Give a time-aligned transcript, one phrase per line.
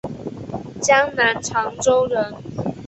[0.81, 2.33] 江南长洲人。